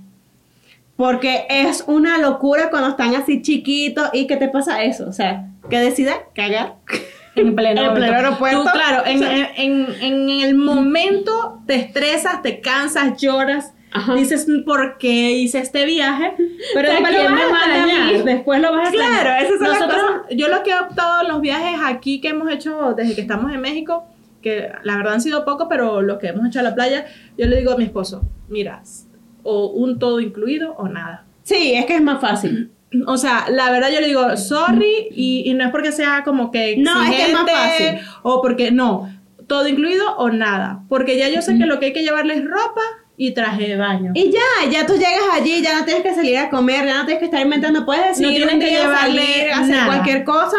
[0.95, 5.49] Porque es una locura cuando están así chiquitos y que te pasa eso, o sea,
[5.69, 6.75] que decida cagar.
[7.35, 8.63] En pleno, En pleno aeropuerto.
[8.63, 13.73] Tú, claro, en, O sea- en- en- el momento te estresas, te cansas, lloras.
[13.95, 14.15] Ajá.
[14.15, 16.33] Dices, ¿por qué hice este viaje?
[16.73, 18.21] Pero ¿A después lo vas a mí?
[18.23, 18.91] Después lo vas a.
[18.91, 20.21] Claro, esas son las Nosotros, cosas.
[20.35, 23.53] yo lo que he optado en los viajes aquí que hemos hecho desde que estamos
[23.53, 24.05] en México,
[24.41, 27.05] que la verdad han sido pocos, pero los que hemos hecho a la playa,
[27.37, 28.81] yo le digo a mi esposo, mira,
[29.43, 31.25] o un todo incluido o nada.
[31.43, 32.71] Sí, es que es más fácil.
[33.07, 36.51] O sea, la verdad yo le digo, sorry, y, y no es porque sea como
[36.51, 37.99] que No, es que es más fácil.
[38.21, 39.09] O porque, no,
[39.47, 40.83] todo incluido o nada.
[40.89, 42.81] Porque ya yo sé que lo que hay que llevarle es ropa
[43.17, 44.11] y traje de baño.
[44.15, 47.05] Y ya, ya tú llegas allí, ya no tienes que salir a comer, ya no
[47.05, 49.85] tienes que estar inventando, puedes decir No tienes que llevarle salir, hacer nada.
[49.87, 50.57] cualquier cosa.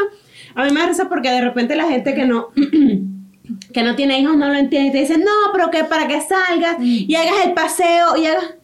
[0.55, 2.49] A mí me risa porque de repente la gente que no
[3.73, 6.21] que no tiene hijos no lo entiende y te dice, no, pero que para que
[6.21, 8.55] salgas y hagas el paseo y hagas...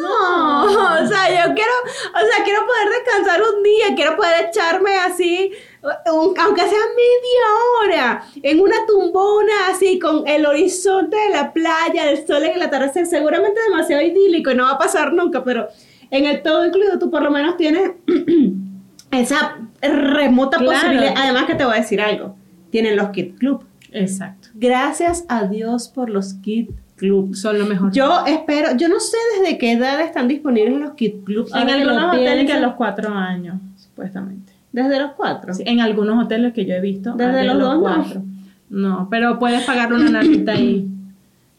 [0.00, 0.64] No,
[1.02, 5.52] o sea, yo quiero, o sea, quiero poder descansar un día, quiero poder echarme así,
[5.82, 7.46] un- aunque sea media
[7.84, 12.62] hora, en una tumbona así, con el horizonte de la playa, el sol en el
[12.62, 15.68] atardecer, seguramente demasiado idílico y no va a pasar nunca, pero
[16.10, 17.92] en el todo incluido tú por lo menos tienes
[19.10, 20.72] esa remota Claro.
[20.80, 21.14] posibilidad.
[21.16, 22.36] Además que te voy a decir algo,
[22.70, 23.64] tienen los Kid Club.
[23.90, 24.48] Exacto.
[24.54, 26.70] Gracias a Dios por los Kid
[27.02, 27.34] Club.
[27.34, 27.90] Son lo mejor.
[27.92, 31.48] Yo espero, yo no sé desde qué edad están disponibles los Kid Club.
[31.52, 34.52] en algunos hoteles que a los cuatro años, supuestamente.
[34.70, 35.52] Desde los cuatro.
[35.52, 37.14] Sí, en algunos hoteles que yo he visto.
[37.14, 37.80] Desde de los dos, no.
[37.80, 38.22] cuatro.
[38.70, 40.88] No, pero puedes pagarle una narita ahí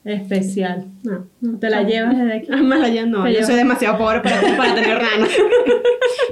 [0.06, 0.86] especial.
[1.04, 1.90] No, no, Te la no.
[1.90, 2.52] llevas desde aquí.
[2.64, 3.26] Me la llevo, no.
[3.26, 3.48] Yo llevas.
[3.48, 5.30] soy demasiado pobre para, para tener ranas.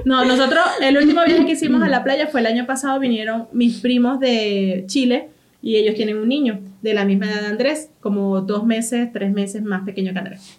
[0.04, 3.46] No, nosotros, el último viaje que hicimos a la playa fue el año pasado, vinieron
[3.52, 5.28] mis primos de Chile
[5.62, 9.32] y ellos tienen un niño de la misma edad de Andrés, como dos meses, tres
[9.32, 10.58] meses más pequeño que Andrés.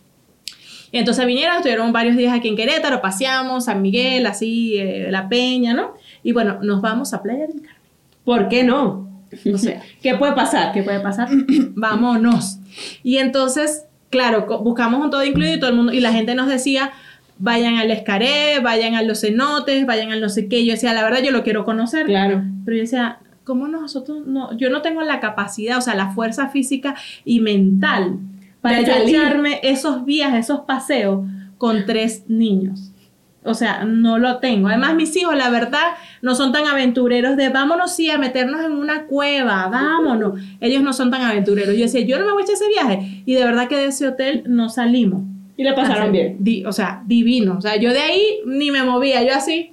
[0.91, 5.27] Y entonces vinieron, estuvieron varios días aquí en Querétaro, paseamos, San Miguel, así, eh, La
[5.27, 5.95] Peña, ¿no?
[6.23, 7.81] Y bueno, nos vamos a Playa del Carmen.
[8.23, 9.09] ¿Por qué no?
[9.51, 10.71] O sea, ¿Qué puede pasar?
[10.71, 11.27] ¿qué puede pasar?
[11.75, 12.59] Vámonos.
[13.03, 16.47] Y entonces, claro, buscamos un todo incluido y todo el mundo, y la gente nos
[16.47, 16.91] decía,
[17.39, 20.63] vayan al Escaré, vayan a los cenotes, vayan al no sé qué.
[20.63, 22.05] Yo decía, la verdad, yo lo quiero conocer.
[22.05, 22.43] Claro.
[22.65, 24.55] Pero yo decía, ¿cómo nosotros no?
[24.57, 28.19] Yo no tengo la capacidad, o sea, la fuerza física y mental
[28.61, 31.25] para yo echarme esos viajes, esos paseos
[31.57, 32.91] con tres niños.
[33.45, 34.69] O sea, no lo tengo.
[34.69, 35.83] Además, mis hijos, la verdad,
[36.21, 40.39] no son tan aventureros de vámonos sí a meternos en una cueva, vámonos.
[40.61, 41.75] Ellos no son tan aventureros.
[41.75, 43.23] Yo decía, yo no me voy a echar ese viaje.
[43.25, 45.23] Y de verdad que de ese hotel no salimos.
[45.57, 46.37] Y le pasaron Así, bien.
[46.39, 47.57] di- o sea, divino.
[47.57, 49.21] O sea, yo de ahí ni me movía.
[49.23, 49.72] Yo así,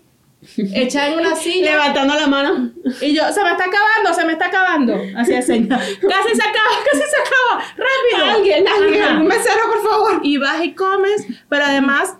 [0.56, 1.72] echada en una silla.
[1.72, 2.70] Levantando la mano.
[3.00, 4.94] Y yo, se me está acabando, se me está acabando.
[5.16, 5.78] Así señal.
[5.80, 7.64] Casi se acaba, casi se acaba.
[7.76, 8.36] Rápido.
[8.36, 9.20] Alguien, alguien, Ajá.
[9.20, 10.20] un mesero, por favor.
[10.22, 12.16] Y vas y comes, pero además,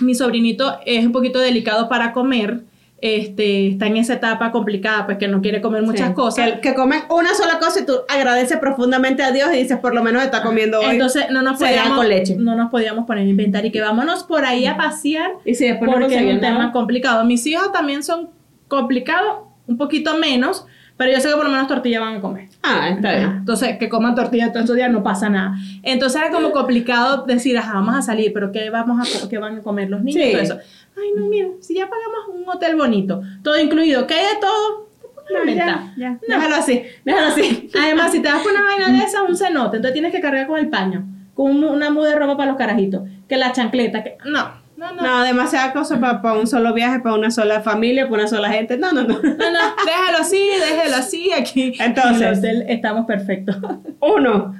[0.00, 2.60] mi sobrinito es un poquito delicado para comer.
[3.06, 6.14] Este, está en esa etapa complicada, pues que no quiere comer muchas Sí.
[6.14, 6.52] cosas.
[6.52, 9.94] Que, que comen una sola cosa y tú agradeces profundamente a Dios y dices, por
[9.94, 10.86] lo menos está comiendo hoy.
[10.92, 12.34] Entonces no nos podíamos, con leche.
[12.38, 15.70] no nos podíamos poner a inventar y que vámonos por ahí a pasear y si
[15.70, 17.24] no porque es un tema complicado.
[17.26, 18.30] Mis hijos también son
[18.68, 22.48] complicados, un poquito menos, pero yo sé que por lo menos tortilla van a comer.
[22.62, 23.18] Ah, está Ajá.
[23.18, 23.30] bien.
[23.40, 25.56] Entonces, que coman tortilla todos estos días no pasa nada.
[25.82, 29.58] Entonces era como complicado decir, ajá, vamos a salir, pero ¿qué, vamos a, qué van
[29.58, 30.24] a comer los niños?
[30.24, 30.32] Sí.
[30.32, 30.58] Todo eso.
[30.96, 34.88] Ay, no, mira, si ya pagamos un hotel bonito, todo incluido, que hay de todo,
[35.32, 36.18] No, ya, ya.
[36.28, 37.70] Déjalo así, déjalo así.
[37.74, 40.46] Además, si te vas por una vaina de esa, un cenote, entonces tienes que cargar
[40.46, 41.04] con el paño,
[41.34, 44.18] con un- una muda de ropa para los carajitos, que la chancleta, que...
[44.26, 45.02] No, no, no.
[45.02, 48.76] No, demasiada cosa para un solo viaje, para una sola familia, para una sola gente.
[48.76, 49.14] No, no, no.
[49.14, 51.72] No, no, déjalo así, déjalo así, aquí.
[51.80, 52.20] Entonces.
[52.20, 53.56] en el hotel estamos perfectos.
[54.00, 54.54] Uno,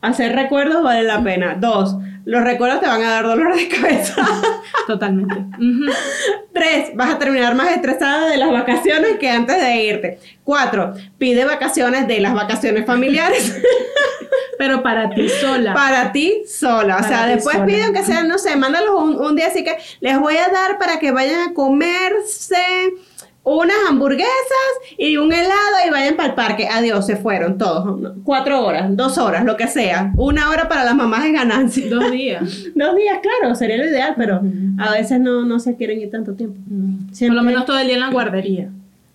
[0.00, 1.56] hacer recuerdos vale la pena.
[1.58, 4.16] Dos, los recuerdos te van a dar dolor de cabeza.
[4.86, 5.36] Totalmente.
[6.52, 10.18] Tres, vas a terminar más estresada de las vacaciones que antes de irte.
[10.44, 13.56] Cuatro, pide vacaciones de las vacaciones familiares
[14.58, 15.72] Pero para ti sola.
[15.72, 16.98] para ti sola.
[16.98, 17.66] O sea, después sola.
[17.66, 20.78] pide aunque sea, no sé, mándalos un, un día así que les voy a dar
[20.78, 22.56] para que vayan a comerse
[23.56, 24.28] unas hamburguesas
[24.96, 25.52] y un helado
[25.86, 26.68] y vayan para el parque.
[26.68, 28.14] Adiós, se fueron todos.
[28.24, 30.12] Cuatro horas, dos horas, lo que sea.
[30.16, 31.88] Una hora para las mamás es ganancia.
[31.88, 32.42] Dos días.
[32.74, 34.40] Dos días, claro, sería lo ideal, pero
[34.78, 36.56] a veces no, no se quieren ir tanto tiempo.
[36.68, 38.68] Por Siempre- lo menos todo el día en la guardería.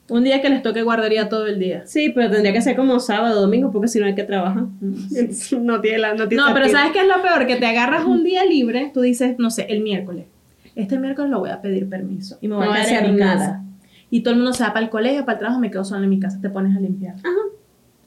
[0.10, 1.84] Un día que les toque guardería todo el día.
[1.86, 4.66] Sí, pero tendría que ser como sábado, domingo, porque si no hay que trabajar.
[5.62, 6.68] No tiene la no tiene No, pero.
[6.70, 7.48] ¿sabes qué es lo peor?
[7.48, 10.26] Que te agarras un día libre, tú dices, no sé, el miércoles.
[10.76, 13.20] Este miércoles lo voy a pedir permiso y me voy No a quedar en mi
[13.20, 13.63] casa.
[14.14, 16.04] Y todo el mundo se va para el colegio, para el trabajo, me quedo sola
[16.04, 17.16] en mi casa, te pones a limpiar.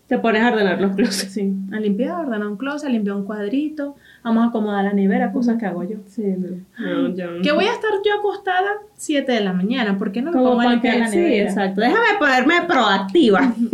[0.07, 1.33] Te pones a ordenar los closets.
[1.33, 4.93] Sí, a limpiar, a ordenar un closet, a limpiar un cuadrito, vamos a acomodar la
[4.93, 5.97] nevera, cosas que hago yo.
[6.07, 6.59] Sí, no.
[6.79, 10.31] No, yo- Que voy a estar yo acostada 7 de la mañana, ¿por qué no
[10.31, 11.49] me pongo a limpiar la sí, nevera?
[11.49, 11.81] exacto.
[11.81, 13.53] Déjame ponerme proactiva.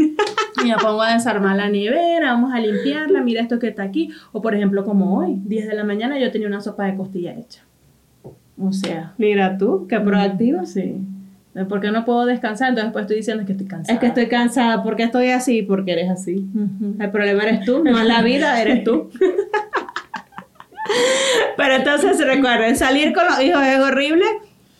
[0.64, 4.10] Y me pongo a desarmar la nevera, vamos a limpiarla, mira esto que está aquí.
[4.32, 7.34] O por ejemplo, como hoy, 10 de la mañana, yo tenía una sopa de costilla
[7.34, 7.62] hecha.
[8.58, 10.64] O sea, Mira tú, qué proactiva.
[10.64, 10.96] sí.
[11.68, 12.70] ¿Por qué no puedo descansar?
[12.70, 13.94] Entonces después estoy diciendo que estoy cansada.
[13.94, 16.46] Es que estoy cansada porque estoy así, porque eres así.
[16.98, 19.10] El problema eres tú, no es la vida, eres tú.
[21.56, 24.24] Pero entonces recuerden, salir con los hijos es horrible,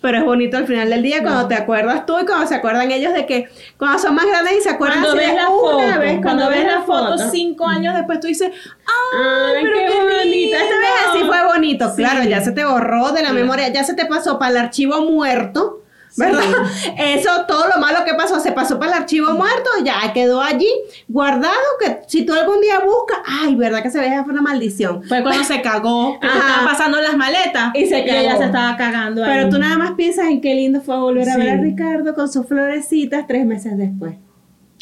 [0.00, 2.90] pero es bonito al final del día cuando te acuerdas tú y cuando se acuerdan
[2.90, 3.48] ellos de que
[3.78, 6.66] cuando son más grandes y se acuerdan Cuando ves de la foto, vez, cuando ves
[6.66, 9.20] la foto cinco años después, tú dices, ¡ay,
[9.56, 10.56] Ay, pero qué, qué, bonito.
[10.56, 11.88] Esta vez así fue bonito.
[11.90, 12.02] Sí.
[12.02, 15.02] Claro, ya se te borró de la memoria, ya se te pasó para el archivo
[15.02, 15.81] muerto.
[16.16, 16.42] ¿Verdad?
[16.98, 20.68] Eso, todo lo malo que pasó, se pasó para el archivo muerto, ya quedó allí
[21.08, 24.10] guardado, que si tú algún día buscas, ay, ¿verdad que se ve?
[24.24, 25.02] Fue una maldición.
[25.04, 26.28] Fue cuando se cagó, que
[26.64, 28.38] pasando las maletas Y se ella cagó.
[28.40, 29.30] se estaba cagando ahí.
[29.32, 31.38] Pero tú nada más piensas en qué lindo fue volver a Sí.
[31.40, 34.14] ver a Ricardo con sus florecitas tres meses después.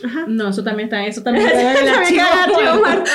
[0.05, 0.25] Ajá.
[0.27, 3.11] No, eso también está, eso también está en el archivo muerto.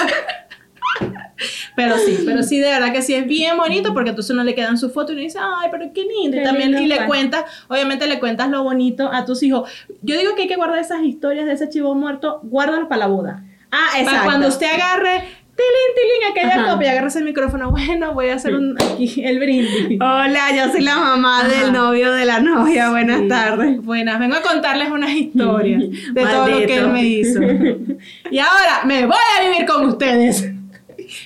[1.75, 4.55] Pero sí, pero sí, de verdad que sí es bien bonito porque entonces uno le
[4.55, 6.37] quedan su foto y uno dice, ay, pero qué lindo.
[6.39, 7.07] Y también y le fue.
[7.07, 9.69] cuentas, obviamente le cuentas lo bonito a tus hijos.
[10.01, 13.07] Yo digo que hay que guardar esas historias de ese chivo muerto, guárdalas para la
[13.07, 13.43] boda.
[13.71, 14.25] Ah, Para exacto.
[14.25, 15.23] cuando usted agarre,
[15.55, 19.99] tilín, tilín, aquella copia, agarre el micrófono, bueno, voy a hacer un, aquí el brindis.
[19.99, 21.47] Hola, yo soy la mamá Ajá.
[21.49, 22.89] del novio de la novia.
[22.89, 23.27] Buenas Sí.
[23.27, 23.81] tardes.
[23.81, 25.81] Buenas, vengo a contarles unas historias
[26.13, 27.39] de todo lo que él me hizo.
[28.31, 30.51] Y ahora me voy a vivir con ustedes.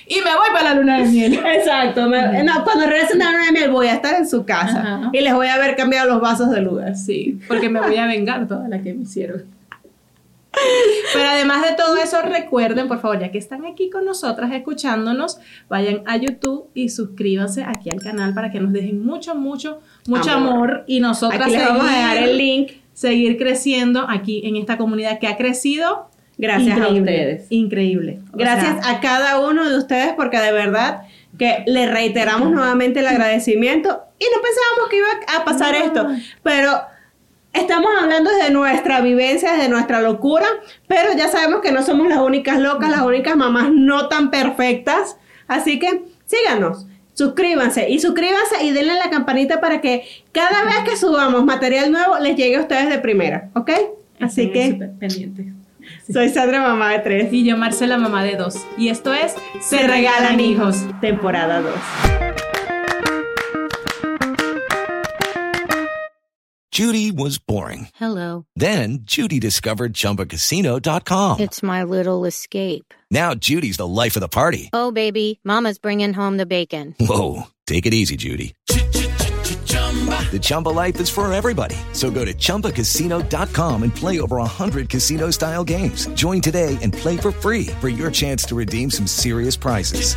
[0.06, 1.34] Y me voy para la luna de miel.
[1.44, 2.08] Exacto.
[2.08, 5.10] me- no, cuando regresen de la luna de miel voy a estar en su casa
[5.12, 6.96] y les voy a haber cambiado los vasos de lugar.
[6.96, 9.44] Sí, porque me voy a vengar todas las que me hicieron.
[11.14, 15.38] Pero además de todo eso, recuerden, por favor, ya que están aquí con nosotras escuchándonos,
[15.68, 20.30] vayan a YouTube y suscríbanse aquí al canal para que nos dejen mucho, mucho, mucho
[20.32, 20.52] Amor.
[20.52, 22.72] amor, y nosotras Aquí les vamos a dejar el link.
[22.92, 26.09] seguir creciendo aquí en esta comunidad que ha crecido.
[26.40, 27.46] Gracias a increíble, ustedes.
[27.50, 28.18] Increíble.
[28.32, 31.02] O Gracias sea, a cada uno de ustedes porque de verdad
[31.38, 35.84] que le reiteramos nuevamente el agradecimiento y no pensábamos que iba a pasar No.
[35.84, 36.08] esto,
[36.42, 36.80] pero
[37.52, 40.46] estamos hablando desde nuestra vivencia, desde nuestra locura,
[40.86, 45.16] pero ya sabemos que no somos las únicas locas, las únicas mamás no tan perfectas,
[45.46, 46.86] así que síganos.
[47.12, 51.92] Suscríbanse y suscríbanse y denle a la campanita para que cada vez que subamos material
[51.92, 53.70] nuevo les llegue a ustedes de primera, ¿ok?
[54.20, 55.46] Así estén que pendientes.
[56.12, 57.32] Soy Sandra, mamá de tres.
[57.32, 58.56] Y yo, Marcela, mamá de dos.
[58.76, 61.74] Y esto es Se regalan hijos, temporada 2.
[66.72, 67.88] Judy was boring.
[67.96, 68.46] Hello.
[68.56, 71.40] Then Judy discovered ChumbaCasino.com.
[71.40, 72.94] It's my little escape.
[73.10, 74.70] Now Judy's the life of the party.
[74.72, 76.94] Oh, baby, Mama's bringing home the bacon.
[76.98, 78.54] Whoa, take it easy, Judy.
[80.30, 81.74] The Chumba life is for everybody.
[81.92, 86.06] So go to ChumbaCasino.com and play over 100 casino style games.
[86.14, 90.14] Join today and play for free for your chance to redeem some serious prizes.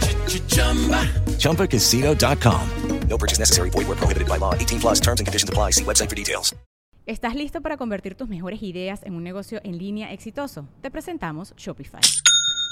[1.39, 3.07] ChumbaCasino.com.
[3.07, 3.69] No purchase necessary.
[3.71, 4.53] Void where prohibited by law.
[4.53, 5.71] 18 plus terms and conditions apply.
[5.71, 6.53] See website for details.
[7.05, 10.69] ¿Estás listo para convertir tus mejores ideas en un negocio en línea exitoso?
[10.81, 11.99] Te presentamos Shopify.